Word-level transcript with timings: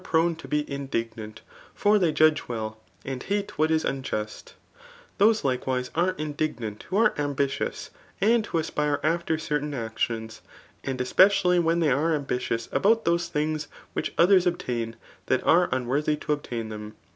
prme 0.03 0.35
to 0.35 0.47
be 0.47 0.67
indignant; 0.67 1.41
Jbr 1.79 1.99
fhey 1.99 2.11
judge 2.11 2.41
weil^ 2.45 2.77
Md^'hatewkatis 3.05 3.85
tmjust' 4.01 4.53
Those, 5.19 5.43
like* 5.43 5.65
ifvtse, 5.65 5.91
ire 5.93 6.13
indlgnaat 6.13 6.81
who'aVearhbitious, 6.89 7.91
and 8.19 8.43
who 8.47 8.57
aspire 8.57 8.99
after 9.03 9.37
certain 9.37 9.75
actions 9.75 10.41
y 10.43 10.49
and 10.89 11.01
especially 11.01 11.59
when' 11.59 11.81
they 11.81 11.91
arre 11.91 12.19
ambi 12.19 12.37
tious 12.39 12.67
dbout 12.69 13.05
those 13.05 13.27
things 13.27 13.67
which 13.93 14.11
others 14.17 14.47
b'btain,' 14.47 14.95
that 15.27 15.43
atie 15.43 15.69
unworthy 15.71 16.17
to 16.17 16.33
obtain 16.33 16.69
them. 16.69 16.95